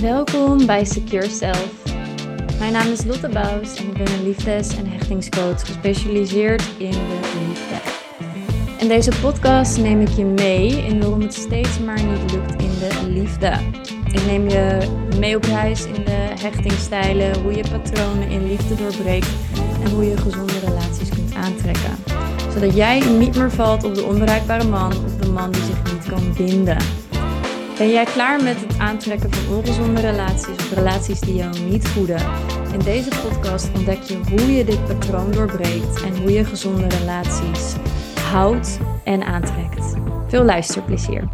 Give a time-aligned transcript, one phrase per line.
[0.00, 1.72] Welkom bij Secure Self.
[2.58, 7.46] Mijn naam is Lotte Bouws en ik ben een liefdes- en hechtingscoach gespecialiseerd in de
[7.48, 7.74] liefde.
[8.78, 12.70] In deze podcast neem ik je mee in waarom het steeds maar niet lukt in
[12.78, 13.52] de liefde.
[14.12, 14.78] Ik neem je
[15.18, 19.30] mee op reis in de hechtingstijlen, hoe je patronen in liefde doorbreekt
[19.84, 21.96] en hoe je gezonde relaties kunt aantrekken.
[22.52, 26.08] Zodat jij niet meer valt op de onbereikbare man of de man die zich niet
[26.08, 26.95] kan binden.
[27.76, 32.20] Ben jij klaar met het aantrekken van ongezonde relaties of relaties die jou niet voeden?
[32.72, 37.74] In deze podcast ontdek je hoe je dit patroon doorbreekt en hoe je gezonde relaties
[38.20, 39.94] houdt en aantrekt.
[40.28, 41.28] Veel luisterplezier.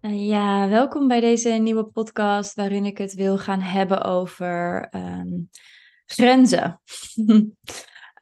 [0.00, 5.48] Ja, welkom bij deze nieuwe podcast waarin ik het wil gaan hebben over um,
[6.06, 6.80] grenzen.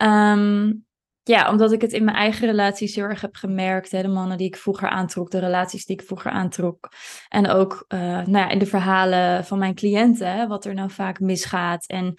[0.03, 0.85] um,
[1.23, 3.91] ja, omdat ik het in mijn eigen relaties heel erg heb gemerkt.
[3.91, 6.93] Hè, de mannen die ik vroeger aantrok, de relaties die ik vroeger aantrok.
[7.29, 10.91] En ook uh, nou ja, in de verhalen van mijn cliënten, hè, wat er nou
[10.91, 11.87] vaak misgaat.
[11.87, 12.15] En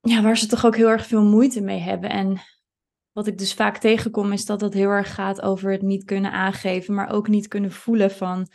[0.00, 2.10] ja, waar ze toch ook heel erg veel moeite mee hebben.
[2.10, 2.40] En
[3.12, 6.32] wat ik dus vaak tegenkom, is dat dat heel erg gaat over het niet kunnen
[6.32, 8.48] aangeven, maar ook niet kunnen voelen van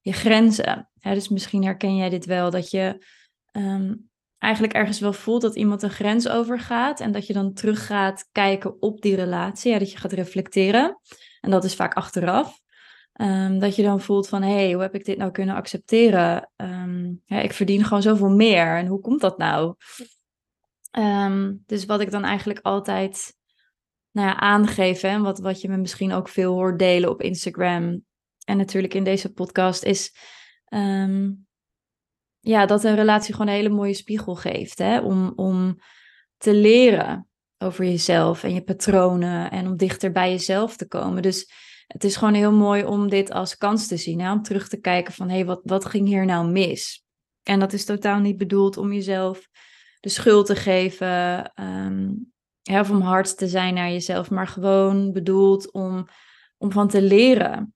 [0.00, 0.90] je grenzen.
[0.94, 3.06] Ja, dus misschien herken jij dit wel, dat je
[3.52, 4.10] um,
[4.42, 8.28] eigenlijk ergens wel voelt dat iemand een grens overgaat en dat je dan terug gaat
[8.32, 10.98] kijken op die relatie, ja, dat je gaat reflecteren.
[11.40, 12.60] En dat is vaak achteraf.
[13.20, 16.50] Um, dat je dan voelt van, hé, hey, hoe heb ik dit nou kunnen accepteren?
[16.56, 19.74] Um, ja, ik verdien gewoon zoveel meer en hoe komt dat nou?
[20.98, 23.34] Um, dus wat ik dan eigenlijk altijd
[24.10, 28.04] nou ja, aangeef, hè, wat, wat je me misschien ook veel hoort delen op Instagram
[28.44, 30.14] en natuurlijk in deze podcast, is
[32.44, 34.78] ja, dat een relatie gewoon een hele mooie spiegel geeft.
[34.78, 35.00] Hè?
[35.00, 35.80] Om, om
[36.36, 41.22] te leren over jezelf en je patronen en om dichter bij jezelf te komen.
[41.22, 41.52] Dus
[41.86, 44.20] het is gewoon heel mooi om dit als kans te zien.
[44.20, 44.32] Hè?
[44.32, 47.04] Om terug te kijken van, hé, hey, wat, wat ging hier nou mis?
[47.42, 49.48] En dat is totaal niet bedoeld om jezelf
[50.00, 52.32] de schuld te geven um,
[52.70, 56.08] of om hard te zijn naar jezelf, maar gewoon bedoeld om,
[56.58, 57.74] om van te leren.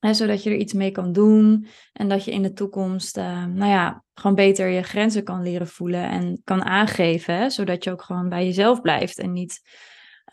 [0.00, 3.70] Zodat je er iets mee kan doen en dat je in de toekomst, uh, nou
[3.70, 7.50] ja, gewoon beter je grenzen kan leren voelen en kan aangeven.
[7.50, 9.60] Zodat je ook gewoon bij jezelf blijft en niet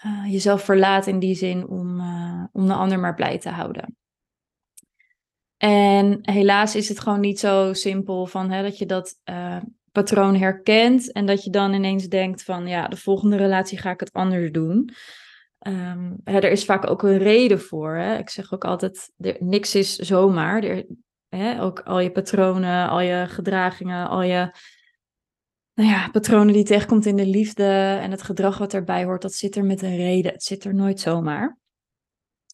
[0.06, 3.98] uh, jezelf verlaat in die zin om, uh, om de ander maar blij te houden.
[5.58, 9.20] En helaas is het gewoon niet zo simpel van dat je dat
[9.92, 14.00] patroon herkent en dat je dan ineens denkt van ja, de volgende relatie ga ik
[14.00, 14.92] het anders doen.
[16.24, 17.96] Hè, er is vaak ook een reden voor.
[17.96, 18.18] Hè?
[18.18, 20.64] Ik zeg ook altijd, er, niks is zomaar.
[20.64, 20.86] Er,
[21.30, 24.52] hè, ook al je patronen, al je gedragingen, al je
[25.74, 29.34] nou ja, patronen die tegenkomt in de liefde en het gedrag wat erbij hoort, dat
[29.34, 30.32] zit er met een reden.
[30.32, 31.58] Het zit er nooit zomaar.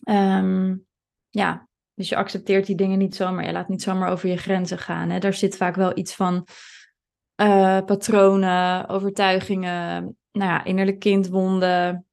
[0.10, 0.86] Um,
[1.30, 3.46] ja, dus je accepteert die dingen niet zomaar.
[3.46, 5.10] Je laat niet zomaar over je grenzen gaan.
[5.10, 5.20] Hè?
[5.20, 6.48] Daar zit vaak wel iets van
[7.42, 12.06] uh, patronen, overtuigingen, nou ja, innerlijk kindwonden,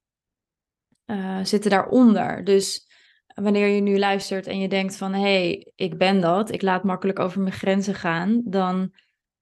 [1.11, 2.45] uh, zitten daaronder.
[2.45, 2.89] Dus
[3.35, 6.85] wanneer je nu luistert en je denkt van hé, hey, ik ben dat, ik laat
[6.85, 8.93] makkelijk over mijn grenzen gaan, dan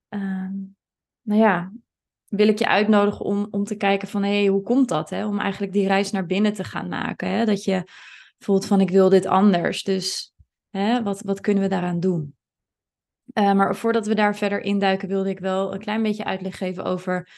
[0.09, 0.49] uh,
[1.21, 1.71] nou ja,
[2.27, 5.09] wil ik je uitnodigen om, om te kijken van hé, hey, hoe komt dat?
[5.09, 5.25] Hè?
[5.25, 7.29] Om eigenlijk die reis naar binnen te gaan maken.
[7.29, 7.45] Hè?
[7.45, 7.83] Dat je
[8.37, 9.83] voelt van ik wil dit anders.
[9.83, 10.33] Dus
[10.69, 12.37] hè, wat, wat kunnen we daaraan doen?
[13.33, 16.83] Uh, maar voordat we daar verder induiken, wilde ik wel een klein beetje uitleg geven
[16.83, 17.29] over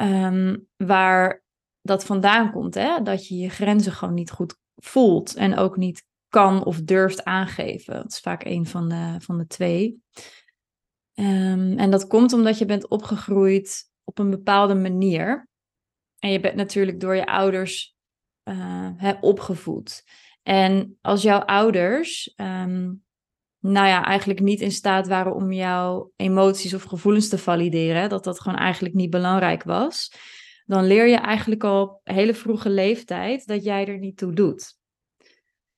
[0.00, 1.44] um, waar
[1.86, 2.74] dat vandaan komt.
[2.74, 3.02] Hè?
[3.02, 7.94] Dat je je grenzen gewoon niet goed voelt en ook niet kan of durft aangeven.
[7.94, 10.02] Dat is vaak een van de, van de twee.
[11.14, 15.48] Um, en dat komt omdat je bent opgegroeid op een bepaalde manier.
[16.18, 17.96] En je bent natuurlijk door je ouders
[18.44, 20.04] uh, opgevoed.
[20.42, 23.04] En als jouw ouders, um,
[23.58, 28.24] nou ja, eigenlijk niet in staat waren om jouw emoties of gevoelens te valideren, dat
[28.24, 30.12] dat gewoon eigenlijk niet belangrijk was,
[30.66, 34.74] dan leer je eigenlijk al op hele vroege leeftijd dat jij er niet toe doet.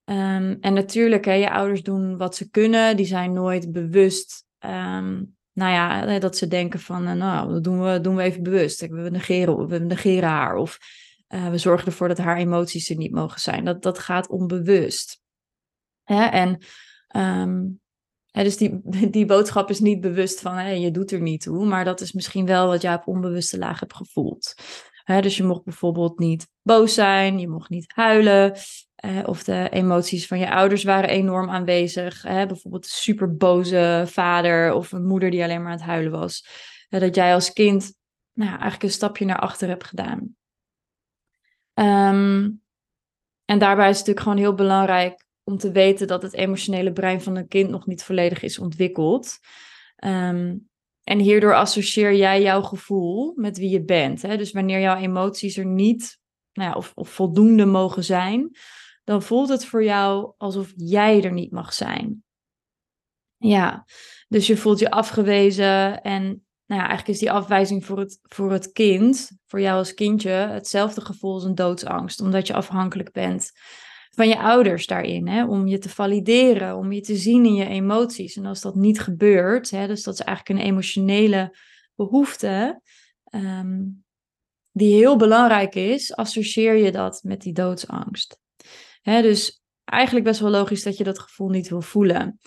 [0.04, 2.96] Um, en natuurlijk, hè, je ouders doen wat ze kunnen.
[2.96, 7.82] Die zijn nooit bewust, um, nou ja, dat ze denken van, uh, nou, dat doen
[7.82, 8.80] we, doen we even bewust.
[8.80, 10.56] We negeren, we negeren haar.
[10.56, 10.78] Of
[11.28, 13.64] uh, we zorgen ervoor dat haar emoties er niet mogen zijn.
[13.64, 15.20] Dat, dat gaat onbewust.
[16.04, 16.24] Hè?
[16.24, 16.58] En
[17.16, 17.80] um,
[18.32, 18.80] dus die,
[19.10, 21.66] die boodschap is niet bewust van, je doet er niet toe.
[21.66, 24.54] Maar dat is misschien wel wat jij op onbewuste laag hebt gevoeld.
[25.04, 28.56] Dus je mocht bijvoorbeeld niet boos zijn, je mocht niet huilen.
[29.24, 32.22] Of de emoties van je ouders waren enorm aanwezig.
[32.22, 32.46] Hè?
[32.46, 36.48] Bijvoorbeeld een superboze vader of een moeder die alleen maar aan het huilen was.
[36.88, 37.94] Dat jij als kind
[38.32, 40.36] nou eigenlijk een stapje naar achter hebt gedaan.
[41.74, 42.62] Um,
[43.44, 47.20] en daarbij is het natuurlijk gewoon heel belangrijk om te weten dat het emotionele brein
[47.20, 49.38] van een kind nog niet volledig is ontwikkeld.
[49.96, 50.56] Ehm,
[51.02, 54.22] en hierdoor associeer jij jouw gevoel met wie je bent.
[54.22, 54.36] Hè?
[54.36, 56.18] Dus wanneer jouw emoties er niet
[56.52, 58.56] nou ja, of, of voldoende mogen zijn,
[59.04, 62.22] dan voelt het voor jou alsof jij er niet mag zijn.
[63.36, 63.86] Ja,
[64.28, 66.22] dus je voelt je afgewezen en
[66.66, 70.30] nou ja, eigenlijk is die afwijzing voor het, voor het kind, voor jou als kindje,
[70.30, 73.52] hetzelfde gevoel als een doodsangst, omdat je afhankelijk bent
[74.18, 77.66] van je ouders daarin, hè, om je te valideren, om je te zien in je
[77.66, 78.36] emoties.
[78.36, 81.56] En als dat niet gebeurt, hè, dus dat is eigenlijk een emotionele
[81.94, 82.80] behoefte,
[83.24, 83.84] ehm,
[84.72, 88.38] die heel belangrijk is, associeer je dat met die doodsangst.
[89.02, 92.38] Hè, dus eigenlijk best wel logisch dat je dat gevoel niet wil voelen.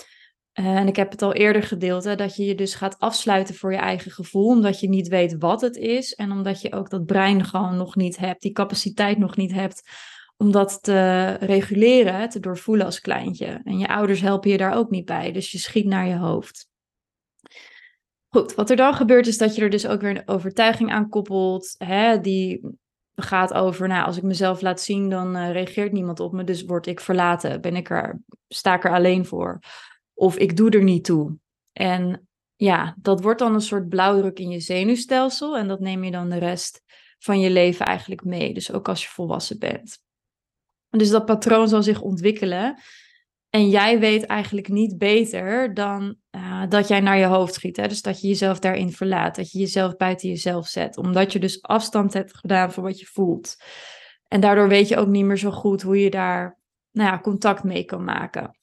[0.60, 3.72] Uh, en ik heb het al eerder gedeeld, dat je je dus gaat afsluiten voor
[3.72, 7.06] je eigen gevoel, omdat je niet weet wat het is en omdat je ook dat
[7.06, 9.82] brein gewoon nog niet hebt, die capaciteit nog niet hebt
[10.42, 13.62] om dat te reguleren, te doorvoelen als kleintje.
[13.64, 16.70] En je ouders helpen je daar ook niet bij, dus je schiet naar je hoofd.
[18.30, 21.10] Goed, wat er dan gebeurt is dat je er dus ook weer een overtuiging aan
[21.10, 22.62] koppelt, hè, die
[23.16, 26.64] gaat over, nou, als ik mezelf laat zien, dan uh, reageert niemand op me, dus
[26.64, 29.60] word ik verlaten, ben ik er, sta ik er alleen voor.
[30.14, 31.38] Of ik doe er niet toe.
[31.74, 36.12] En ja, dat wordt dan een soort blauwdruk in je zenuwstelsel en dat neem je
[36.12, 36.84] dan de rest
[37.20, 40.00] van je leven eigenlijk mee, dus ook als je volwassen bent.
[40.92, 42.82] Dus dat patroon zal zich ontwikkelen.
[43.50, 47.78] En jij weet eigenlijk niet beter dan uh, dat jij naar je hoofd schiet.
[47.78, 47.88] Hè?
[47.88, 49.36] Dus dat je jezelf daarin verlaat.
[49.36, 50.98] Dat je jezelf buiten jezelf zet.
[50.98, 53.56] Omdat je dus afstand hebt gedaan van wat je voelt.
[54.28, 56.60] En daardoor weet je ook niet meer zo goed hoe je daar
[56.92, 58.60] nou ja, contact mee kan maken.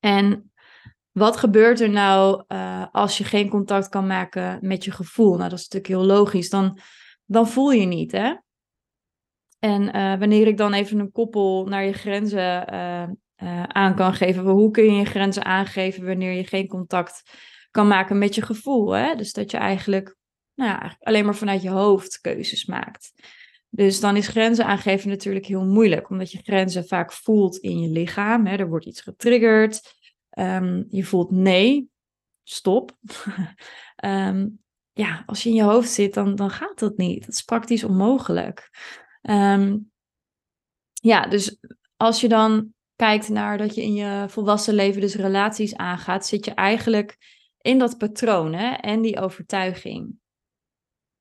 [0.00, 0.52] En
[1.12, 5.36] wat gebeurt er nou uh, als je geen contact kan maken met je gevoel?
[5.36, 6.50] Nou, dat is natuurlijk heel logisch.
[6.50, 6.78] Dan,
[7.24, 8.34] dan voel je niet, hè?
[9.58, 13.02] En uh, wanneer ik dan even een koppel naar je grenzen uh,
[13.42, 14.44] uh, aan kan geven.
[14.44, 17.22] Hoe kun je je grenzen aangeven wanneer je geen contact
[17.70, 18.90] kan maken met je gevoel?
[18.90, 19.14] Hè?
[19.14, 20.16] Dus dat je eigenlijk,
[20.54, 23.12] nou ja, alleen maar vanuit je hoofd keuzes maakt.
[23.68, 27.88] Dus dan is grenzen aangeven natuurlijk heel moeilijk, omdat je grenzen vaak voelt in je
[27.88, 28.46] lichaam.
[28.46, 28.56] Hè?
[28.56, 29.94] Er wordt iets getriggerd.
[30.38, 31.90] Um, je voelt nee,
[32.42, 32.96] stop.
[34.04, 34.58] um,
[34.92, 37.20] ja, als je in je hoofd zit, dan, dan gaat dat niet.
[37.20, 38.70] Dat is praktisch onmogelijk.
[39.30, 39.90] Um,
[40.92, 41.58] ja, dus
[41.96, 46.44] als je dan kijkt naar dat je in je volwassen leven dus relaties aangaat, zit
[46.44, 47.16] je eigenlijk
[47.60, 50.18] in dat patroon hè, en die overtuiging.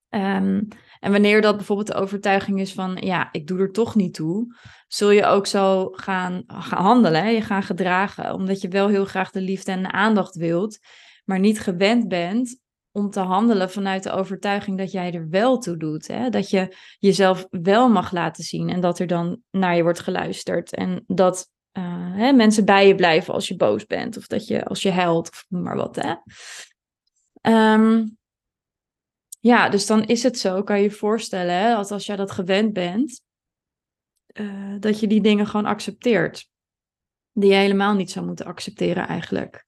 [0.09, 0.67] Um,
[0.99, 4.55] en wanneer dat bijvoorbeeld de overtuiging is van, ja, ik doe er toch niet toe,
[4.87, 9.41] zul je ook zo gaan, handelen, je gaan gedragen, omdat je wel heel graag de
[9.41, 10.79] liefde en de aandacht wilt,
[11.25, 12.63] maar niet gewend bent
[12.95, 16.07] om te handelen vanuit de overtuiging dat jij er wel toe doet.
[16.07, 16.29] Hè?
[16.29, 20.75] Dat je jezelf wel mag laten zien en dat er dan naar je wordt geluisterd.
[20.75, 24.17] En dat uh, hè, mensen bij je blijven als je boos bent.
[24.17, 25.95] Of dat je als je huilt of noem maar wat.
[25.95, 26.13] Hè?
[27.73, 28.17] Um,
[29.39, 32.31] ja, dus dan is het zo, kan je je voorstellen, hè, dat als jij dat
[32.31, 33.21] gewend bent,
[34.33, 36.49] uh, dat je die dingen gewoon accepteert.
[37.31, 39.65] Die je helemaal niet zou moeten accepteren eigenlijk.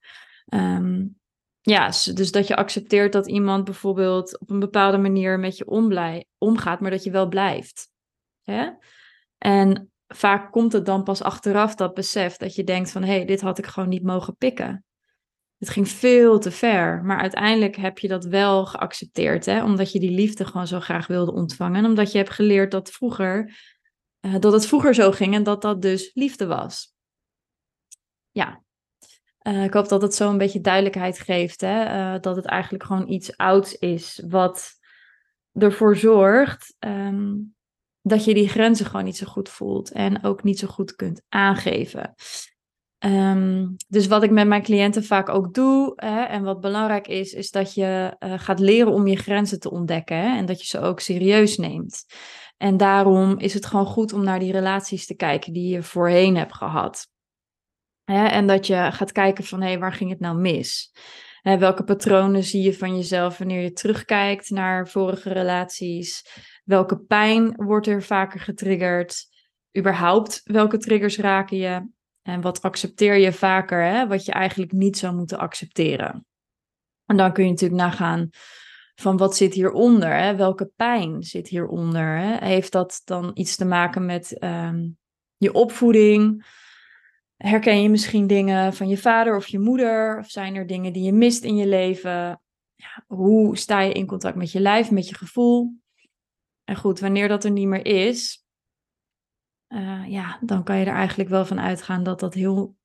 [0.54, 1.20] Um,
[1.70, 6.26] ja, dus dat je accepteert dat iemand bijvoorbeeld op een bepaalde manier met je omblij,
[6.38, 7.90] omgaat, maar dat je wel blijft.
[8.44, 8.70] Hè?
[9.38, 13.26] En vaak komt het dan pas achteraf dat besef dat je denkt van hé, hey,
[13.26, 14.86] dit had ik gewoon niet mogen pikken.
[15.58, 19.64] Het ging veel te ver, maar uiteindelijk heb je dat wel geaccepteerd, hè?
[19.64, 21.78] omdat je die liefde gewoon zo graag wilde ontvangen.
[21.78, 23.58] En omdat je hebt geleerd dat, vroeger,
[24.22, 26.96] uh, dat het vroeger zo ging en dat dat dus liefde was.
[28.32, 28.66] Ja,
[29.48, 31.86] uh, ik hoop dat het zo een beetje duidelijkheid geeft, hè?
[31.86, 34.76] Uh, dat het eigenlijk gewoon iets ouds is wat
[35.54, 37.56] ervoor zorgt um,
[38.02, 41.22] dat je die grenzen gewoon niet zo goed voelt en ook niet zo goed kunt
[41.30, 42.14] aangeven.
[43.06, 47.34] Um, dus wat ik met mijn cliënten vaak ook doe, hè, en wat belangrijk is,
[47.34, 50.68] is dat je uh, gaat leren om je grenzen te ontdekken hè, en dat je
[50.68, 52.06] ze ook serieus neemt.
[52.58, 56.38] En daarom is het gewoon goed om naar die relaties te kijken die je voorheen
[56.38, 57.08] hebt gehad.
[58.12, 60.94] Hè, en dat je gaat kijken van hé, hey, waar ging het nou mis?
[61.42, 66.26] Hè, welke patronen zie je van jezelf wanneer je terugkijkt naar vorige relaties?
[66.64, 69.26] Welke pijn wordt er vaker getriggerd?
[69.78, 71.90] Überhaupt, welke triggers raken je?
[72.22, 74.08] En wat accepteer je vaker, hè?
[74.08, 76.26] wat je eigenlijk niet zou moeten accepteren?
[77.06, 78.30] En dan kun je natuurlijk nagaan
[78.96, 80.16] van wat zit hieronder?
[80.16, 80.36] Hè?
[80.36, 82.18] Welke pijn zit hieronder?
[82.18, 82.46] Hè?
[82.46, 84.98] Heeft dat dan iets te maken met um,
[85.38, 86.46] je opvoeding?
[87.38, 90.18] Herken je misschien dingen van je vader of je moeder?
[90.20, 92.42] Of zijn er dingen die je mist in je leven?
[92.76, 95.74] Ja, hoe sta je in contact met je lijf, met je gevoel?
[96.64, 98.46] En goed, wanneer dat er niet meer is,
[99.68, 102.76] uh, ja, dan kan je er eigenlijk wel van uitgaan dat dat heel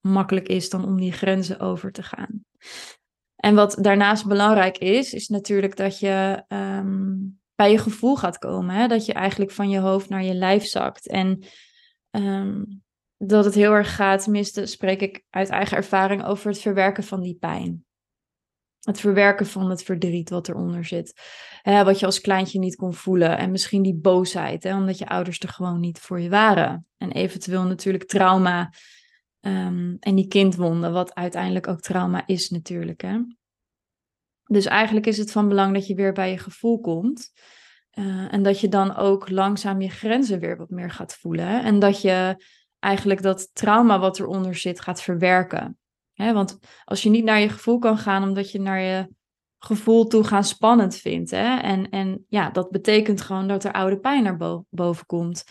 [0.00, 2.44] makkelijk is dan om die grenzen over te gaan.
[3.36, 8.74] En wat daarnaast belangrijk is, is natuurlijk dat je um, bij je gevoel gaat komen.
[8.74, 8.86] Hè?
[8.86, 11.08] Dat je eigenlijk van je hoofd naar je lijf zakt.
[11.08, 11.44] En
[12.10, 12.82] um,
[13.26, 17.20] dat het heel erg gaat, tenminste spreek ik uit eigen ervaring, over het verwerken van
[17.20, 17.84] die pijn.
[18.80, 21.20] Het verwerken van het verdriet wat eronder zit.
[21.62, 23.38] Hè, wat je als kleintje niet kon voelen.
[23.38, 26.86] En misschien die boosheid, hè, omdat je ouders er gewoon niet voor je waren.
[26.96, 28.72] En eventueel natuurlijk trauma
[29.40, 33.00] um, en die kindwonden, wat uiteindelijk ook trauma is natuurlijk.
[33.00, 33.18] Hè.
[34.44, 37.32] Dus eigenlijk is het van belang dat je weer bij je gevoel komt.
[37.98, 41.62] Uh, en dat je dan ook langzaam je grenzen weer wat meer gaat voelen.
[41.62, 42.44] En dat je
[42.82, 45.78] eigenlijk dat trauma wat eronder zit gaat verwerken.
[46.14, 49.08] want als je niet naar je gevoel kan gaan omdat je naar je
[49.58, 51.30] gevoel toe gaan spannend vindt.
[51.30, 51.56] Hè?
[51.58, 55.44] En, en ja, dat betekent gewoon dat er oude pijn naar boven komt.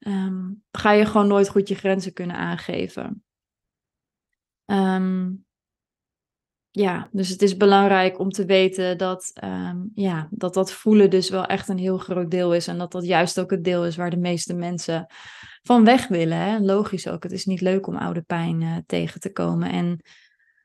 [0.00, 3.24] Um, ga je gewoon nooit goed je grenzen kunnen aangeven.
[4.64, 5.45] Um,
[6.76, 11.30] ja, dus het is belangrijk om te weten dat, um, ja, dat dat voelen dus
[11.30, 12.66] wel echt een heel groot deel is.
[12.66, 15.06] En dat dat juist ook het deel is waar de meeste mensen
[15.62, 16.38] van weg willen.
[16.38, 16.58] Hè?
[16.58, 19.70] Logisch ook, het is niet leuk om oude pijn uh, tegen te komen.
[19.70, 20.00] En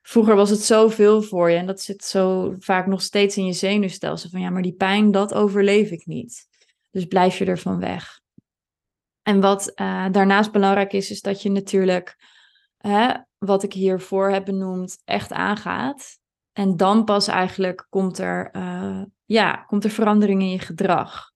[0.01, 3.53] vroeger was het zoveel voor je en dat zit zo vaak nog steeds in je
[3.53, 4.29] zenuwstelsel.
[4.29, 6.47] Van ja, maar die pijn, dat overleef ik niet.
[6.89, 8.19] Dus blijf je ervan weg.
[9.21, 12.15] En wat uh, daarnaast belangrijk is, is dat je natuurlijk
[12.77, 13.13] hè,
[13.45, 16.19] wat ik hiervoor heb benoemd echt aangaat.
[16.53, 21.31] En dan pas eigenlijk komt er, uh, ja, komt er verandering in je gedrag.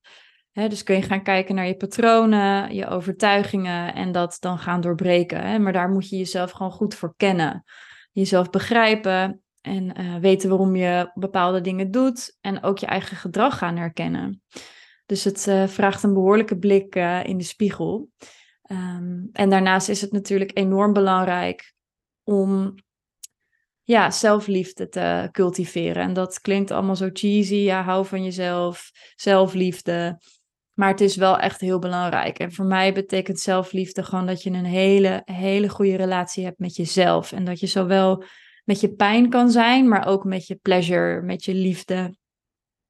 [0.51, 4.81] Hè, dus kun je gaan kijken naar je patronen, je overtuigingen en dat dan gaan
[4.81, 5.63] doorbreken.
[5.63, 7.63] Maar daar moet je jezelf gewoon goed voor kennen.
[8.11, 13.57] Jezelf begrijpen en uh, weten waarom je bepaalde dingen doet en ook je eigen gedrag
[13.57, 14.41] gaan herkennen.
[15.05, 18.09] Dus het uh, vraagt een behoorlijke blik in de spiegel.
[18.71, 21.74] Um, en daarnaast is het natuurlijk enorm belangrijk
[22.25, 22.75] om
[23.83, 26.03] ja, zelfliefde te cultiveren.
[26.03, 27.55] En dat klinkt allemaal zo cheesy.
[27.55, 30.21] Ja, hou van jezelf, zelfliefde.
[30.73, 32.39] Maar het is wel echt heel belangrijk.
[32.39, 36.75] En voor mij betekent zelfliefde gewoon dat je een hele, hele goede relatie hebt met
[36.75, 37.31] jezelf.
[37.31, 38.23] En dat je zowel
[38.63, 42.15] met je pijn kan zijn, maar ook met je pleasure, met je liefde,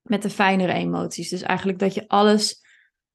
[0.01, 1.30] met de fijnere emoties.
[1.30, 2.63] Dus eigenlijk dat je alles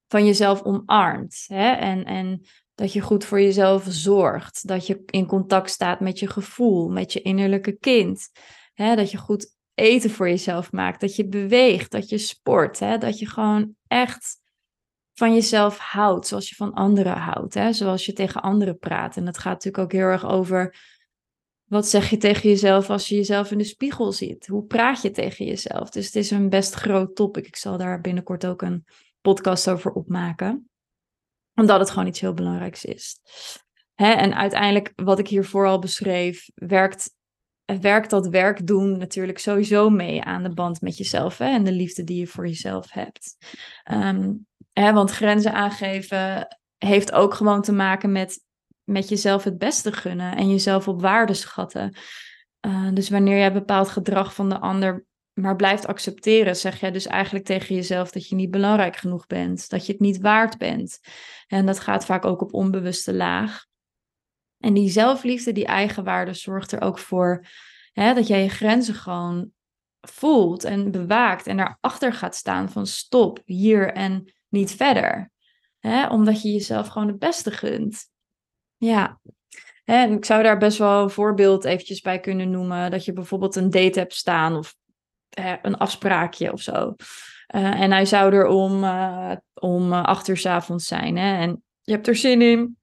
[0.09, 1.45] van jezelf omarmt.
[1.47, 1.71] Hè?
[1.71, 2.47] En, en
[2.81, 4.69] dat je goed voor jezelf zorgt.
[4.69, 8.31] Dat je in contact staat met je gevoel, met je innerlijke kind.
[8.75, 8.97] Hè?
[8.97, 11.01] Dat je goed eten voor jezelf maakt.
[11.01, 12.79] Dat je beweegt, dat je sport.
[12.79, 12.99] Hè?
[12.99, 14.37] Dat je gewoon echt
[15.13, 17.55] van jezelf houdt, zoals je van anderen houdt.
[17.55, 17.73] Hè?
[17.73, 19.17] Zoals je tegen anderen praat.
[19.17, 20.77] En dat gaat natuurlijk ook heel erg over.
[21.65, 24.47] Wat zeg je tegen jezelf als je jezelf in de spiegel ziet?
[24.47, 25.91] Hoe praat je tegen jezelf?
[25.91, 27.47] Dus het is een best groot topic.
[27.47, 28.85] Ik zal daar binnenkort ook een
[29.21, 30.70] podcast over opmaken
[31.61, 33.17] omdat het gewoon iets heel belangrijks is.
[33.95, 34.11] Hè?
[34.11, 37.11] En uiteindelijk, wat ik hier vooral beschreef, werkt,
[37.65, 41.45] werkt dat werk doen natuurlijk sowieso mee aan de band met jezelf hè?
[41.45, 43.37] en de liefde die je voor jezelf hebt.
[43.93, 48.45] Um, hè, want grenzen aangeven heeft ook gewoon te maken met,
[48.85, 51.97] met jezelf het beste gunnen en jezelf op waarde schatten.
[52.67, 55.05] Uh, dus wanneer jij bepaald gedrag van de ander
[55.41, 59.69] maar blijft accepteren, zeg jij dus eigenlijk tegen jezelf dat je niet belangrijk genoeg bent,
[59.69, 61.01] dat je het niet waard bent.
[61.47, 63.67] En dat gaat vaak ook op onbewuste laag.
[64.59, 67.47] En die zelfliefde, die eigenwaarde, zorgt er ook voor
[67.93, 69.51] hè, dat jij je grenzen gewoon
[70.01, 75.31] voelt en bewaakt en daarachter gaat staan van stop hier en niet verder.
[75.79, 78.09] Hè, omdat je jezelf gewoon het beste gunt.
[78.77, 79.21] Ja.
[79.85, 82.91] En ik zou daar best wel een voorbeeld eventjes bij kunnen noemen.
[82.91, 84.77] Dat je bijvoorbeeld een date hebt staan of
[85.63, 86.95] een afspraakje of zo.
[87.55, 91.17] Uh, en hij zou er om, uh, om uh, acht uur s avonds zijn.
[91.17, 91.37] Hè?
[91.37, 92.79] En je hebt er zin in.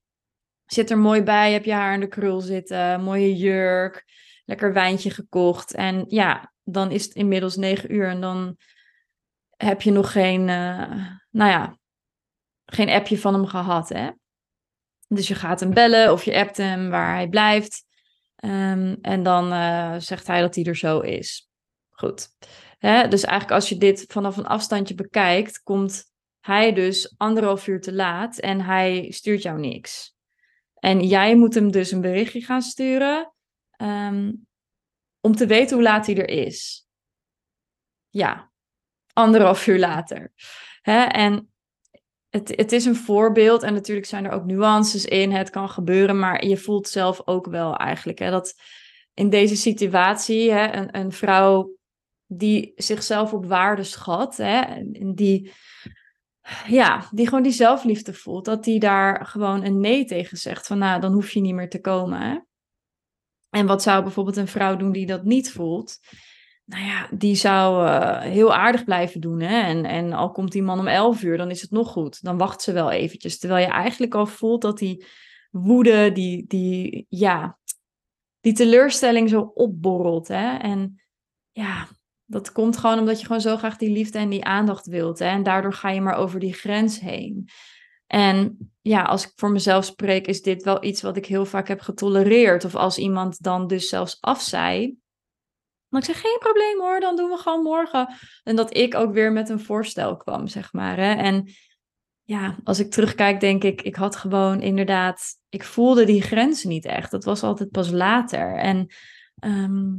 [0.65, 1.51] Zit er mooi bij.
[1.51, 3.03] Heb je haar in de krul zitten.
[3.03, 4.05] Mooie jurk.
[4.45, 5.73] Lekker wijntje gekocht.
[5.73, 8.07] En ja, dan is het inmiddels negen uur.
[8.07, 8.57] En dan
[9.57, 11.77] heb je nog geen, nou ja,
[12.65, 13.89] geen appje van hem gehad.
[13.89, 14.09] Hè?
[15.07, 17.85] Dus je gaat hem bellen of je appt hem waar hij blijft.
[18.43, 19.51] Um, en dan
[20.01, 21.46] zegt hij dat hij er zo is.
[21.99, 22.29] Goed.
[22.77, 23.07] Hè?
[23.07, 26.03] Dus eigenlijk als je dit vanaf een afstandje bekijkt, komt
[26.39, 30.15] hij dus anderhalf uur te laat en hij stuurt jou niks.
[30.73, 33.33] En jij moet hem dus een berichtje gaan sturen
[33.81, 34.47] um,
[35.21, 36.87] om te weten hoe laat hij er is.
[38.09, 38.51] Ja,
[39.13, 40.31] anderhalf uur later.
[40.81, 41.03] Hè?
[41.03, 41.51] En
[42.29, 45.31] het, het is een voorbeeld en natuurlijk zijn er ook nuances in.
[45.31, 48.53] Het kan gebeuren, maar je voelt zelf ook wel eigenlijk hè, dat
[49.13, 51.76] in deze situatie hè, een, een vrouw
[52.27, 54.37] die zichzelf op waarde schat.
[54.37, 54.63] Hè,
[55.13, 55.51] die
[56.67, 60.67] ja, die gewoon die zelfliefde voelt, dat die daar gewoon een nee tegen zegt.
[60.67, 62.21] Van nou, dan hoef je niet meer te komen.
[62.21, 62.37] Hè?
[63.49, 65.99] En wat zou bijvoorbeeld een vrouw doen die dat niet voelt?
[66.65, 69.39] Nou ja, die zou uh, heel aardig blijven doen.
[69.39, 69.61] Hè?
[69.61, 72.23] En, en al komt die man om 11 uur, dan is het nog goed.
[72.23, 73.39] Dan wacht ze wel eventjes.
[73.39, 75.05] Terwijl je eigenlijk al voelt dat die
[75.51, 77.57] woede, die, die, ja,
[78.39, 80.27] die teleurstelling zo opborrelt.
[80.27, 80.57] Hè?
[80.57, 81.01] En
[81.51, 81.87] ja,
[82.29, 85.19] dat komt gewoon omdat je gewoon zo graag die liefde en die aandacht wilt.
[85.19, 85.25] Hè?
[85.25, 87.49] En daardoor ga je maar over die grens heen.
[88.07, 91.67] En ja, als ik voor mezelf spreek, is dit wel iets wat ik heel vaak
[91.67, 92.65] heb getolereerd.
[92.65, 94.95] Of als iemand dan dus zelfs afzei.
[95.89, 98.13] Dan ik zeg, geen probleem hoor, dan doen we gewoon morgen.
[98.43, 100.97] En dat ik ook weer met een voorstel kwam, zeg maar.
[100.97, 101.13] Hè?
[101.13, 101.49] En
[102.23, 106.85] ja, als ik terugkijk, denk ik, ik had gewoon inderdaad, ik voelde die grens niet
[106.85, 107.11] echt.
[107.11, 108.55] Dat was altijd pas later.
[108.55, 108.87] En
[109.39, 109.93] ehm,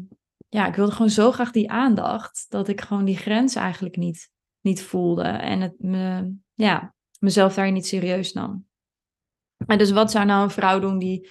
[0.49, 4.31] ja, ik wilde gewoon zo graag die aandacht, dat ik gewoon die grens eigenlijk niet,
[4.61, 5.23] niet voelde.
[5.23, 5.75] En het
[6.55, 8.67] ja, mezelf daarin niet serieus nam.
[9.67, 11.31] En dus wat zou nou een vrouw doen die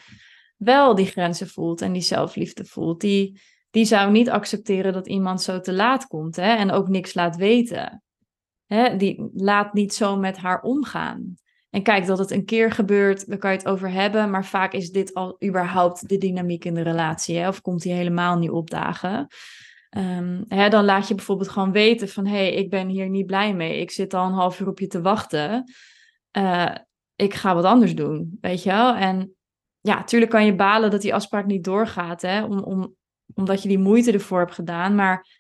[0.58, 3.02] wel die grenzen voelt en die zelfliefde voelt?
[3.02, 7.14] Die, die zou niet accepteren dat iemand zo te laat komt hè, en ook niks
[7.14, 8.04] laat weten.
[8.66, 11.36] Hè, die laat niet zo met haar omgaan.
[11.78, 14.30] En kijk, dat het een keer gebeurt, daar kan je het over hebben.
[14.30, 17.38] Maar vaak is dit al überhaupt de dynamiek in de relatie.
[17.38, 17.48] Hè?
[17.48, 19.28] Of komt die helemaal niet opdagen.
[19.98, 22.26] Um, hè, dan laat je bijvoorbeeld gewoon weten van...
[22.26, 23.80] hey, ik ben hier niet blij mee.
[23.80, 25.74] Ik zit al een half uur op je te wachten.
[26.38, 26.76] Uh,
[27.16, 28.96] ik ga wat anders doen, weet je wel?
[28.96, 29.36] En
[29.80, 32.22] ja, natuurlijk kan je balen dat die afspraak niet doorgaat...
[32.22, 32.44] Hè?
[32.44, 32.96] Om,
[33.34, 34.96] omdat je die moeite ervoor hebt gedaan.
[34.96, 35.37] Maar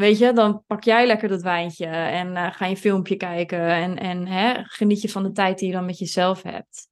[0.00, 3.98] Weet je, dan pak jij lekker dat wijntje en uh, ga je filmpje kijken en,
[3.98, 6.88] en hè, geniet je van de tijd die je dan met jezelf hebt.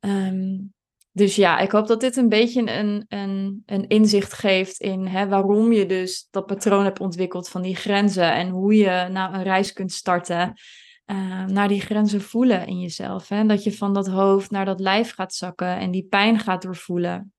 [0.00, 0.74] Um,
[1.12, 5.28] dus ja, ik hoop dat dit een beetje een, een, een inzicht geeft in hè,
[5.28, 9.42] waarom je dus dat patroon hebt ontwikkeld van die grenzen en hoe je nou een
[9.42, 10.52] reis kunt starten
[11.06, 13.28] uh, naar die grenzen voelen in jezelf.
[13.28, 13.46] Hè?
[13.46, 17.32] Dat je van dat hoofd naar dat lijf gaat zakken en die pijn gaat doorvoelen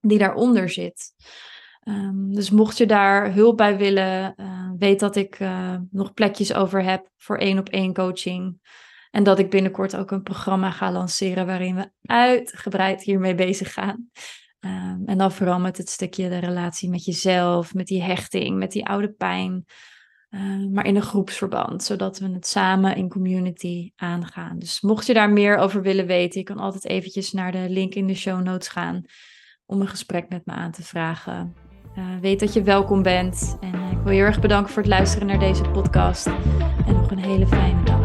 [0.00, 1.14] die daaronder zit.
[1.84, 6.54] Um, dus mocht je daar hulp bij willen, uh, weet dat ik uh, nog plekjes
[6.54, 8.58] over heb voor één op één coaching.
[9.10, 14.10] En dat ik binnenkort ook een programma ga lanceren waarin we uitgebreid hiermee bezig gaan.
[14.60, 18.72] Um, en dan vooral met het stukje de relatie met jezelf, met die hechting, met
[18.72, 19.64] die oude pijn.
[20.30, 24.58] Uh, maar in een groepsverband, zodat we het samen in community aangaan.
[24.58, 27.94] Dus mocht je daar meer over willen weten, je kan altijd eventjes naar de link
[27.94, 29.02] in de show notes gaan
[29.66, 31.54] om een gesprek met me aan te vragen.
[32.00, 33.56] Uh, weet dat je welkom bent.
[33.60, 36.26] En uh, ik wil je erg bedanken voor het luisteren naar deze podcast.
[36.86, 37.99] En nog een hele fijne dag.